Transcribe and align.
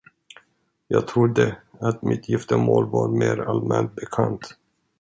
Jag 0.87 1.07
trodde, 1.07 1.57
att 1.79 2.01
mitt 2.01 2.29
giftermål 2.29 2.89
var 2.89 3.07
mera 3.07 3.49
allmänt 3.49 3.95
bekant. 3.95 4.57